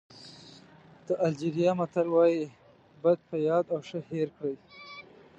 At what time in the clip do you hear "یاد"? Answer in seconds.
3.47-3.65